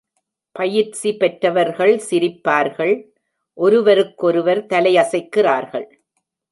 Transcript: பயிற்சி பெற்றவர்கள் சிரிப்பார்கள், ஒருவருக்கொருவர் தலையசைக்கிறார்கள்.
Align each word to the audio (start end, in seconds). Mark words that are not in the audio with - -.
பயிற்சி 0.55 1.09
பெற்றவர்கள் 1.17 2.01
சிரிப்பார்கள், 2.09 2.95
ஒருவருக்கொருவர் 3.57 4.65
தலையசைக்கிறார்கள். 4.65 5.87